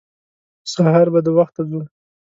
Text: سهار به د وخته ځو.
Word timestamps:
سهار 0.73 1.07
به 1.13 1.19
د 1.25 1.27
وخته 1.37 1.61
ځو. 1.69 1.81